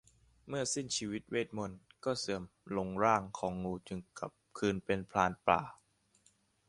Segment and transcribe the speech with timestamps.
[0.47, 2.43] เมื่อสิ้นชีวิตเวทย์มนตร์ก็เสื่อม
[2.77, 5.61] ลงร่างของงูจึงกลับคืนเป็นพรานป่า